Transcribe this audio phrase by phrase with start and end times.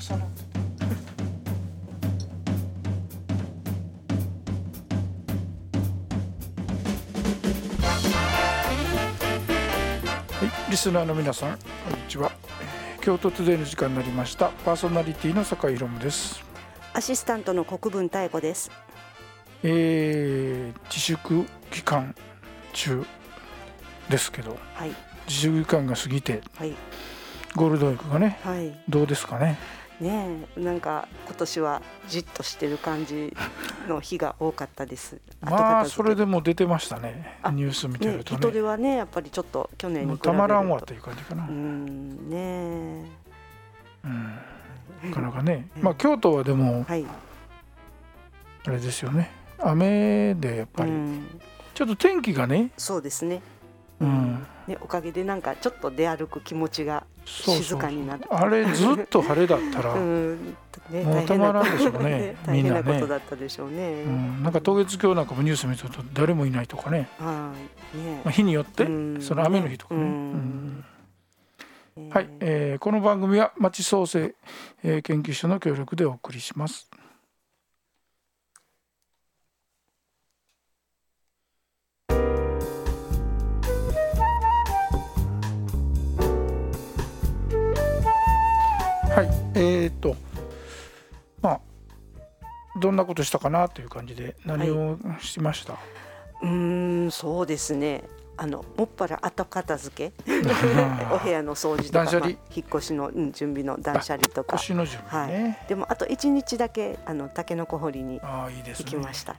[0.00, 0.50] 重なってて
[10.40, 11.56] はい、リスナーの皆さん、こ
[11.90, 12.32] んにちは。
[12.62, 14.50] えー京都トゥデイの時間になりました。
[14.64, 16.44] パーソナリティの坂井宏夢です。
[16.92, 18.70] アシスタントの国分太子です。
[19.62, 22.14] えー、自粛期間
[22.74, 23.02] 中
[24.10, 24.90] ですけど、はい
[25.26, 26.74] 自粛期間が過ぎてはい
[27.54, 29.58] ゴールドウィークがね、はいどうですかね。
[30.00, 33.36] ねえなんか今年はじっとしてる感じ
[33.86, 35.20] の日が多かったです。
[35.42, 37.38] まあそれでも出てましたね。
[37.42, 38.62] あニュース見てねると人手ね。
[38.62, 41.44] はねやっぱりちょっと去年にもう比べるとたまらんわっていう感じかな。
[41.44, 43.10] ううんんね
[45.04, 45.68] なかなかね。
[45.76, 47.04] うんまあ京都はでもえはい
[48.66, 49.30] あれですよね。
[49.58, 51.40] 雨でやっぱりうん
[51.74, 52.70] ちょっと天気がね。
[52.76, 53.42] そうですね。
[54.00, 54.46] うん。
[54.66, 58.24] ねおかげでなんかちょっと出歩く気持ちが静かになる。
[58.30, 59.94] あれずっと晴れだったら。
[59.94, 60.56] うん
[60.90, 62.94] ねもうたまらんでしょうね 大変なみんなね。
[62.94, 64.02] ことだったでしょうね。
[64.02, 67.52] うん、なんか渡月橋なんかもニュース見てると誰もいないとかね、は
[67.94, 68.20] いね。
[68.24, 70.84] まあ、日によって、うんその雨の日とかね、ううん。
[72.10, 74.34] はい、えーこの番組は町創生、
[74.82, 76.88] えー研究所の協力でお送りします
[89.60, 90.16] えー、っと
[91.42, 91.60] まあ
[92.80, 95.74] どんなことしたかなという感じで何をしました、
[96.42, 98.04] うーんそうですね。
[98.36, 100.32] あのもっぱら後片付け？
[101.12, 102.32] お部屋の掃除とか断捨離？
[102.32, 104.52] まあ引っ越しのうん準備の断捨離とか。
[104.56, 109.36] 腰の準備ね、でもあと一日だけあのタケノコ掘りに行きました、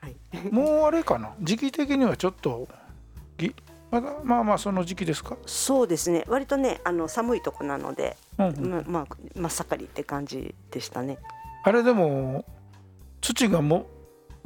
[0.00, 0.16] はい、
[0.52, 1.32] もうあれかな？
[1.40, 2.68] 時期的にはちょっと
[3.38, 3.54] ぎ
[3.90, 6.24] まだまあまあその時期ですか、そうですね。
[6.26, 8.70] 割とねあの寒いとこなので、うんうん。
[8.70, 11.18] ままあ真っ盛りって感じでしたね。
[11.62, 12.44] あれでも
[13.20, 13.86] 土がも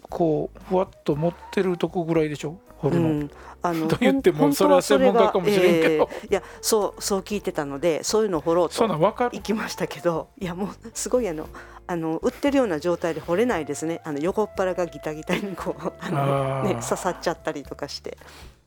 [0.08, 2.58] こうふわっと持ってるとこぐらいでしょ？
[2.78, 3.30] 掘るの、うん、
[3.60, 6.08] あの と言ってもそれは専門家かもしれんけど。
[6.12, 11.48] えーいやそうそう聞いてたのでそういうの掘ろうと行きましたけどいやもうすごいあの
[11.86, 14.00] あの売ってるような状態で掘れないですね。
[14.04, 18.18] あの横っ腹がギタギタにこうあのね、刺さっちゃったりとかして、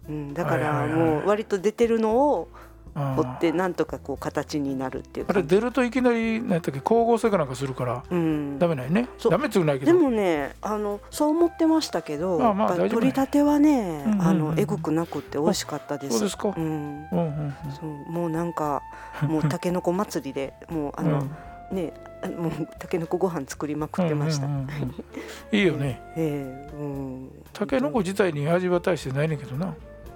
[0.09, 2.49] うん、だかはいらもう割と出てるのを
[2.93, 9.07] あ掘ってなんとかこう形になるっていうあれ出るといきなり何やったっけ光合成かなんかするからうん、ダメないね。
[9.29, 14.27] ダメっていうのないけでどもねあのそう思ってましたけど、まあまあ取り立てはね、うんうんうん。
[14.27, 16.17] あのえぐくなくって美味しかったです。
[16.17, 16.53] そうですか。
[16.55, 16.63] うん。
[17.11, 18.81] うんうんそうもうなんか
[19.21, 21.27] もうたけのこ祭りで もうあの、
[21.71, 24.47] ねあもうたけのこご飯作りまくってました。
[24.47, 24.67] うんうんうん。
[24.67, 24.93] うん
[25.53, 26.01] いいよね。
[26.17, 27.29] ええうん。
[27.53, 29.73] たけのこ自体に味は大してないねんけどな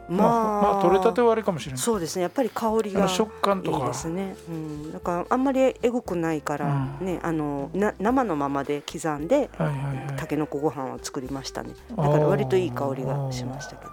[0.10, 1.82] ままあ、あまあ取れたてはあれかもしれない。
[1.82, 2.24] そうですね。
[2.24, 3.88] やっぱり香りが食感とか。
[3.88, 4.36] ですね。
[4.48, 4.92] うん。
[4.92, 7.06] だからあんまりえぐくないから、うん。
[7.06, 9.78] ねあのな生のままで刻んではいはい
[10.08, 10.16] はい。
[10.16, 11.74] たけのこご飯を作りましたね。
[11.90, 13.92] だから割といい香りがしましたけど。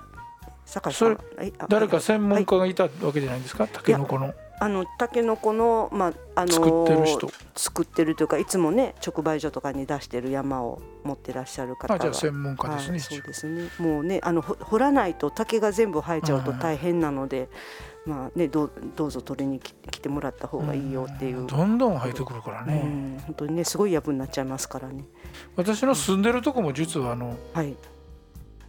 [0.64, 1.18] 酒井さんは？
[1.40, 7.28] えあ誰か専門家がいたわけじゃないんですか、たけのこのあのたけのこのまああの作ってる人。
[7.56, 13.68] 作ってるというかいつもね直売所とかに出してる山を持ってらっしゃる方があじゃあ専門家ですね、はい、そうですね。
[13.80, 17.48] もうねあのほ掘らないと竹が全部生えちゃうと大変なので、
[18.06, 21.44] まあねどうどうぞ取りに来来てもらった方がいいよっていう。
[21.48, 25.04] どんどん生えてくるからうね、ん、本当にねすごい藪になっちゃいますからね。
[25.56, 27.76] 私の住んでるとこも実はあのはい。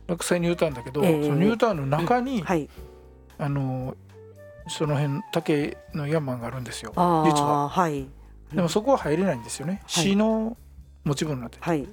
[0.07, 1.23] 落栽ニュータウンだけど、ええ。
[1.23, 2.67] そのニュータウンの中に、はい。
[3.37, 3.95] あの
[4.67, 7.63] その辺竹の山があるんですよあ実は。
[7.63, 8.07] あはい。
[8.53, 10.03] でもそこは入れないんですよね、はい。
[10.03, 10.57] 市の
[11.03, 11.57] 持ち分になって。
[11.57, 11.87] て、はい。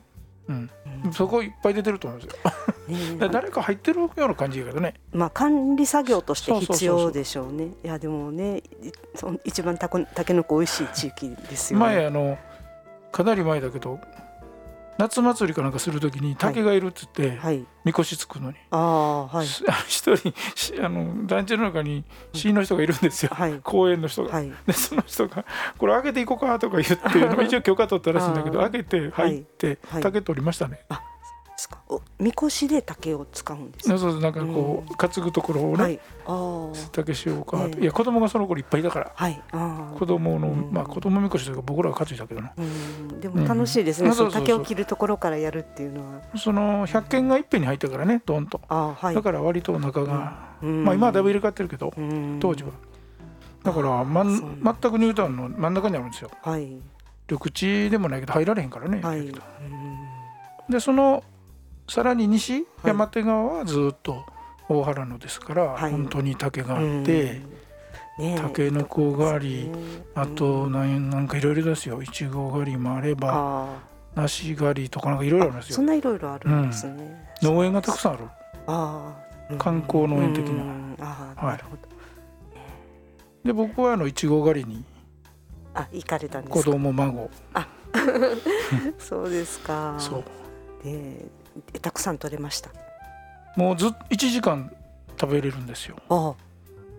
[0.48, 0.70] うん、
[1.04, 1.12] うん。
[1.12, 2.50] そこいっぱい出てると思うんですよ。
[2.88, 4.94] ね だから誰か入ってるような感じやけどね。
[5.12, 7.69] まあ管理作業として必要でしょうね。
[7.84, 8.62] いやでもね、
[9.44, 11.87] 一番たこたけのこ美味しい地域ですよね。
[11.87, 12.38] 前あの
[13.12, 13.98] かなり前だけど
[15.00, 17.65] 夏祭りかなんかするときに竹がいるっつって、はい。
[17.84, 18.56] みこしつくのに、
[19.88, 23.59] 一人しあの団地の中に市の人がいるんですよ、はい。
[23.62, 24.34] 公園の人が。
[24.34, 24.53] はい。
[24.66, 25.47] でその人が
[25.78, 30.02] 「これ開けていこうか」とか言って一応許可取ったらしいんだけど開けて入ってはい。
[30.02, 30.81] 竹取りましたね。
[31.70, 31.78] か？
[31.88, 33.88] おみこしで竹を使うんです。
[33.88, 33.99] か。
[33.99, 36.00] そうそうなんかこう担ぐところをね、はい。
[36.93, 37.81] 竹しようか、ええ。
[37.82, 39.43] いや子供がその頃いっぱいいたからはい。
[39.99, 40.69] 子供の、うん。
[40.72, 42.52] まあ子供みこしというか僕らが担いだけどな。
[42.56, 43.20] うん。
[43.20, 44.11] でも楽しいですね。
[44.32, 46.22] 竹を切るところからやるっていうのは。
[46.37, 49.14] その100件がいっぺんに入ったからねドンと、ああはい。
[49.14, 50.84] だから割とお腹が、うん。
[50.84, 52.38] まあ今はだいぶ入れ替わってるけど、うん。
[52.40, 52.70] 当時は。
[53.62, 56.31] だから、まん、全くニュータウンの真ん中にあるんですよ。
[56.43, 56.76] はい。
[57.28, 59.32] 緑地でもないけど入られへんからね、はい。
[60.69, 61.22] でその
[61.90, 62.64] さらに西、はい。
[62.84, 64.25] 山手側はずっと
[64.69, 65.90] 大原のですから、はい。
[65.90, 67.04] 本当に竹があって、うん。
[67.04, 67.42] ね
[68.19, 69.70] ねたけのこ狩り
[70.14, 72.02] あとなんなんかいろいろですよ。
[72.02, 73.78] いちご狩りもあればあ
[74.14, 75.75] 梨狩りとかなんかいろいろあるんですよ。
[75.75, 78.25] あそんないろいろあるんですね、農園がたくさんある。
[78.66, 79.16] あ
[79.50, 80.62] あ観光農園的な。
[80.62, 80.96] うん。
[81.00, 81.56] ああはい。
[81.56, 81.88] なるほど、
[83.43, 84.84] で僕はあのいちご狩りに
[85.72, 86.70] あ行かれたんで子すか？
[86.72, 87.31] 供孫。
[88.98, 89.94] そうですか。
[89.98, 90.25] そう。
[90.84, 91.25] で
[91.80, 92.70] たくさん取れました。
[93.56, 94.72] もうずっ1時間
[95.20, 95.96] 食べれるんですよ。
[96.08, 96.34] あ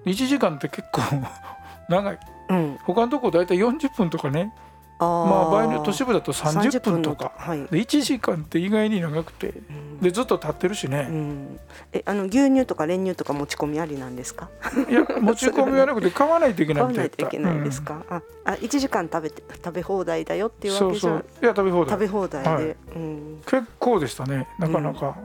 [0.06, 1.02] 1時間って結構
[1.90, 2.20] 長い。
[2.50, 2.78] あうん。
[2.84, 4.54] 他のとこ大体40分とかね。
[5.00, 7.32] まあ場合によって都市部だと30分とか。
[7.36, 9.48] はい、で1時間って意外に長くて。
[9.48, 11.60] うんでずっと立ってるしうねん、
[11.94, 14.50] えあの牛乳とか練乳とか持ち込みありなんですか？
[14.90, 21.90] いや持ち込みはなくて 買わないといけない買わないといけないですか、ああ1時間食べて食べ放題だよっていうわけじゃそういや食べ放題。
[21.92, 22.76] 食べ放題で、はい。
[22.96, 24.48] うん、結構でしたね。
[24.58, 25.16] なかなか、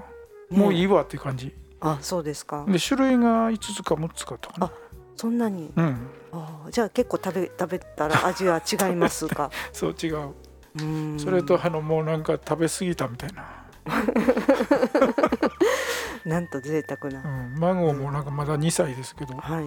[0.51, 1.55] もういいわっていう感じ。
[1.81, 2.65] あそうですか。
[2.69, 4.73] で種類が5つか6つかとかね
[5.17, 5.73] そんなに？
[5.75, 5.97] うん。
[6.33, 9.51] あじゃあ結構食べ食べたら味は違いますか？
[9.73, 10.33] そう違う。
[10.79, 11.17] うん。
[11.19, 13.65] それとあのもうなんか食べ過ぎたみたいな、
[16.25, 19.65] なんと贅沢な、うん、孫もなんかまだ2歳ですけどはい、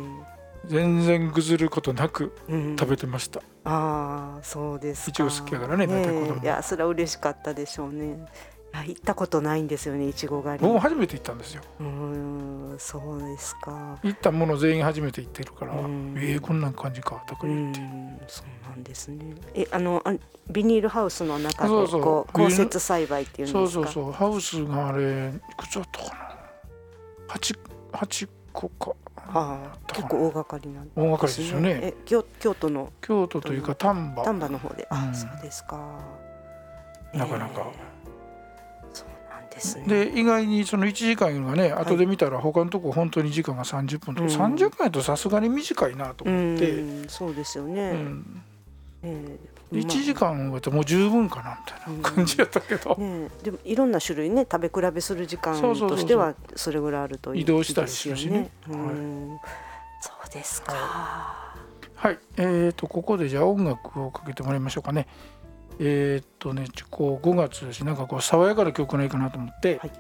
[0.68, 5.12] 全然ぐずることなくうん、食べてました、ああそうですか。
[5.12, 6.42] いちご好きやからね大体子供。
[6.42, 6.44] え。
[6.44, 8.25] いやそれは嬉しかったでしょうね
[8.71, 10.63] 行ったことないんですよねいちご狩り。
[10.63, 11.62] 僕も初めて行ったんですよ。
[11.80, 13.98] うーんそうですか。
[14.04, 16.13] 行ったもの全員初めて行ってるから、うん。
[16.18, 19.36] えー、こんな感じかとかう言って、んそうなんですね。
[19.54, 20.13] えあのあ
[20.51, 23.88] ビニールハウスの中でこう降雪栽培っていうんそうですか？
[23.88, 26.06] そうそうハウスがあれいくつだったか
[27.27, 27.60] な？8,
[27.94, 28.92] 8個か。
[29.31, 31.80] ああ結構大掛かりなんです大掛かりですよね。
[31.83, 34.24] え京京都の京都というか丹波。
[34.24, 35.16] 丹波の方で、あうん。
[35.16, 36.00] そうですか。
[37.13, 37.62] なかなか。
[37.62, 37.89] えー
[39.60, 39.84] ですね。
[39.86, 44.56] で意外にその1時間がね後で見たら他のとこ本当に時間が30分とか、うん。
[44.56, 48.42] 30分やとさすがに短いなとう思って、んそうですよね、うん。
[49.04, 58.50] ええ1時間やともう十分かなみたいな感じやったけど、ねえでもいろんな種類ね食べ比べする時間としてはそれぐらいあるといい移動したりするしね。
[58.68, 59.40] ですようん。
[60.02, 60.74] そうですか、
[61.94, 62.18] はい。
[62.38, 65.08] えー、とここでじゃあ音楽をかけてもらいましょうかね
[65.81, 69.92] えーっとねちょこう5月だしなんかこう爽やかな曲ないかなと思って、はい。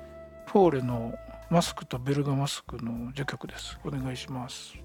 [0.45, 1.13] フォーレの
[1.49, 3.79] 「マスクとベルガマスク」の序曲です。
[3.85, 4.75] お願いします。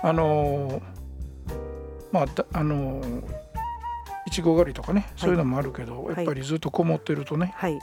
[0.00, 0.82] あのー
[2.12, 3.24] まあだあのー
[4.26, 7.78] いちご狩りとかねそういうのもあるけど、いやっぱりずっとこもってるとねはい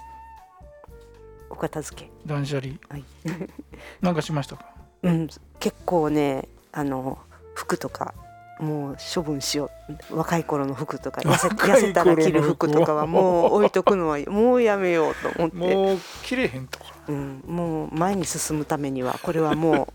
[1.56, 2.12] お片付け。
[2.26, 2.74] 断捨離。
[2.90, 3.04] はい。
[4.02, 4.66] なんかしましたか？
[5.04, 5.28] うん。
[5.60, 7.18] 結構ねあの
[7.54, 8.14] 服とか
[8.60, 9.70] もう処分しよ
[10.12, 10.18] う。
[10.18, 15.56] 若い頃の服とか痩せ痩せたら着る服とかはもう置いとくのは もうやめようと思って。
[15.58, 19.88] もう切れへんとかうん、もう前に進むためにはこれはも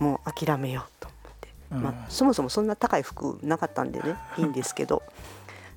[0.00, 1.82] う もう諦めようと思って、うん。
[1.82, 5.02] まあ、そもそもそんな高い服なかったんでねいいんですけど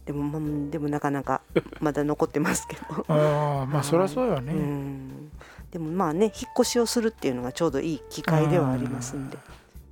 [0.06, 0.42] でもまあ
[0.72, 1.42] でもなかなか
[1.80, 5.32] まだ残ってますけど、ああまあそりゃそうよね、うん、
[5.72, 9.38] でもまあね引っ越しをするっていうのがちょうどいい機会ではありますんで。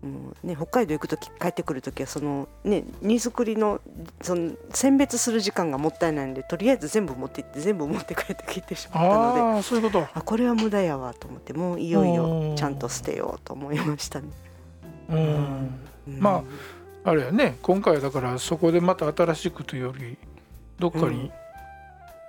[0.03, 0.35] うん。
[0.43, 3.79] ね、北海道行く時帰ってくる時はそのね荷造りの
[4.21, 9.61] その選別する時間がもったいないのでとりあえず全部持って行って全部持って帰ってきてしまったので。
[9.63, 10.07] そういうこと。
[10.13, 14.27] あこれは無駄やわと思ってもういよいよちゃんと捨てようと思いましたね。
[15.09, 15.17] うん、
[16.07, 16.19] うん。
[16.19, 16.43] まあ
[17.13, 17.57] れやね。
[17.61, 20.17] 今回はだからそこでまた新しくというより
[20.79, 21.31] どっかに、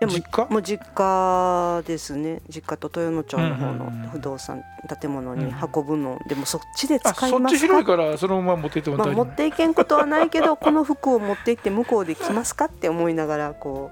[0.01, 0.47] でも実家？
[0.51, 2.41] もう実家ですね。
[2.49, 4.09] 実家と豊野町の方のうんうんうん。
[4.11, 4.63] 不動産
[5.01, 13.91] 建物に運ぶの、でもそっちであ使いそっち広いからそのまま持って行ってもまあ、大丈夫、持っていけんことはないけど この服を持って行って向こうで着ますかって思いながらこ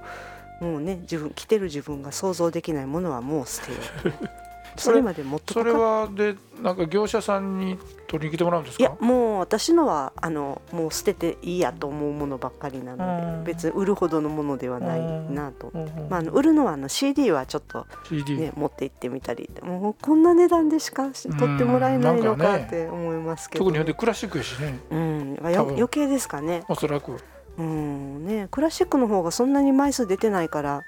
[0.61, 13.45] うもうね自分着てる自分が想像できないものはもう捨てようそれそれまで持っとそれはでなんか業者さんに取りに来てもらうんですいやかもう私のはあのもう捨てていいやと思うものばっかりなのうん。
[13.45, 24.79] で別に売るほどのものではないうんなと、うんうんまあ、あの売るのはあの CD はちょっと、CD、ね、持って行ってみたりもうこんな値段でしかし取ってもらえないのかねかって思いますけど、特にクラシックやしね。
[24.91, 26.65] うん、余計ですかね。
[26.69, 27.19] おそらく。
[27.59, 30.85] うんねクラシックの方がそんなに枚数出てないから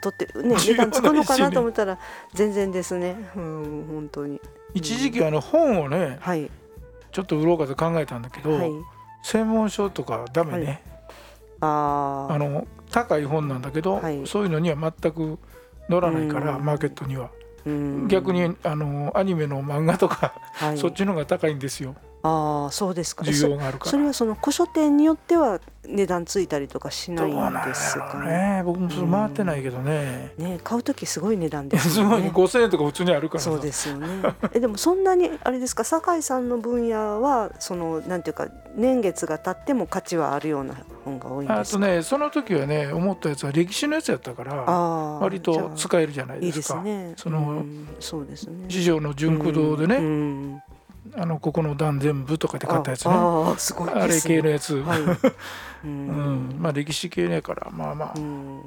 [0.00, 1.98] 取ってね値段つくのかなと思ったら
[2.32, 3.16] 全然ですね。
[3.36, 4.40] うん本当に。
[4.74, 6.50] 一時期あの本をねはい。
[7.12, 8.70] ちょっと売ろうかと考えたんだけど、はい。
[9.22, 10.82] 専門書とかダメね、
[11.60, 12.32] あー。
[12.34, 14.26] あの高い本なんだけど、はい。
[14.26, 15.38] そういうのには全く
[15.88, 16.64] 乗らないから、うん。
[16.64, 17.30] マーケットには、
[17.64, 18.08] うん。
[18.08, 20.78] 逆にあのアニメの漫画とか、はい。
[20.78, 28.30] そっちの方が高いんですよああそうですか需要があるからそれはその古書店によっては値段ついたりとかしないんんですかね。
[28.58, 32.28] ね僕もそれ回ってないけどね、ね買う時すごい値段ですよね。
[32.34, 34.06] 5000円とか普通にあるからさそうですよね。
[34.52, 35.82] えでもそんなにあれですか？
[35.84, 40.74] 酒井さんの分野はそのなんていうか年月が経っても価値はあるような
[41.06, 41.78] 本が多いんあですか？
[41.80, 47.12] とねその時はね思ったやつは歴史のやつやったから割と使えるじゃないいいでかですすね。
[47.16, 48.66] そのうんそうですね。
[48.68, 50.62] 次女の純駆堂でね、うん
[51.16, 54.20] あのここの段全部とかで買ったやつねあすごいあれ。
[54.20, 55.00] 系のやつ、はい。
[55.00, 55.18] う
[55.84, 56.56] うんん。
[56.58, 58.62] まあ歴史系やからまあまあ、うん、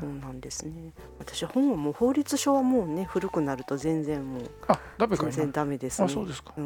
[0.00, 0.92] そうなんですね。
[1.18, 6.06] 私本はもう法律書はもうね古くなると全然もうあダメか全然ダメですね。
[6.06, 6.64] あそうですかうん、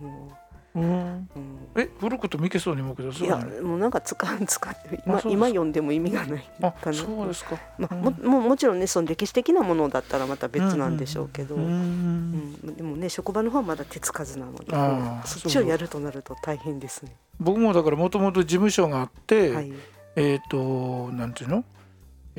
[0.00, 0.47] もう
[0.78, 1.28] ん。
[1.34, 1.38] う、
[1.76, 6.96] うん、え古くともいけそうに思うけどそいうやなのもうなんか使う 使ってあ今今読んでも意味がないあかな。
[6.96, 7.58] そうですか。
[7.78, 8.02] まあ、うん。
[8.02, 14.74] もももちろんねその歴史的なものだったらまた別なんでしょうけど、ううんんでもね職場の方はまだ手つかずなので
[15.26, 17.14] そっちをやるとなると大変ですね。
[17.40, 19.72] 僕もだからもともと事務所があって、はい。
[20.16, 21.64] えっ、となんていうの、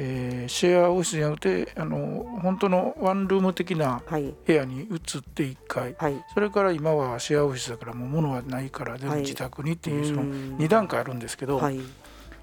[0.02, 4.34] えーシェアオフィスじゃなくてあの本当のワンルーム的なはい。
[4.46, 4.90] 部屋に移っ
[5.22, 5.96] て1回。
[6.00, 6.26] はい。
[6.34, 9.22] それから今はシェアオフィスだからもう物はないから全部はい。
[9.22, 10.56] 自宅にっていうそのうん。
[10.58, 11.80] 2段階あるんですけど、はい。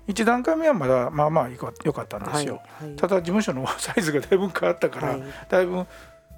[0.09, 2.95] 1段階目はまだまあまあよかったんではいすよ、はい。
[2.97, 5.23] ただ事務所の サイズがだいぶ変わったから、はい。
[5.49, 5.87] だいぶ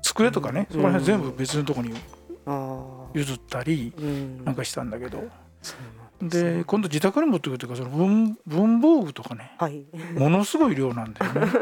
[0.02, 0.76] 机とかね、うん。
[0.76, 1.92] そこら辺全部別のとこに
[3.12, 4.44] 譲ったりうん。
[4.44, 5.25] なんかしたんだけど、
[6.22, 9.84] で今度自宅に持ってくるというかその文文房具とかねはい。
[10.16, 11.52] ものすごい量なんだよね。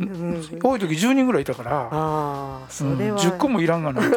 [0.00, 0.58] うん。
[0.62, 4.08] 多い時10人ぐらいいたから、ああそうんれは、10個もいらんがなね、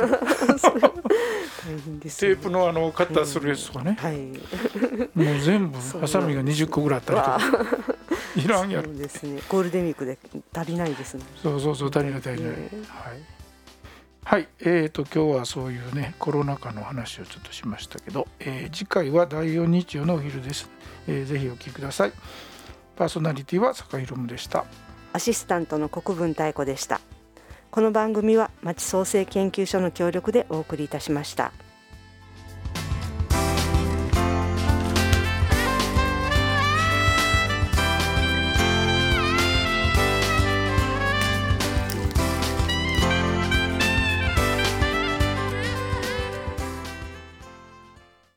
[2.02, 4.16] ープのあのカッターするやつとかね、はい。
[4.18, 7.46] もう全部ハサミが20個ぐらいあったりとわか
[8.36, 8.40] あ。
[8.40, 8.88] いらんやろ。
[8.88, 9.42] そうですね。
[9.50, 10.18] ゴールデンウィークで
[10.54, 11.24] 足りないですね。
[11.42, 13.33] そうそうそう足りない足りない、ねはい
[14.26, 20.70] はいえー、と今日はそういうねコロナ禍の話をちょっとしましたけど、えー次回は第4日曜のお昼です、
[21.08, 22.14] えーぜひお聞きください。
[22.96, 24.66] パーソナリティは坂井ロムでした。
[25.12, 27.02] アシスタントの国分太子でした。
[27.70, 31.52] この番組は町創生研究所の協力でお送りいたしました。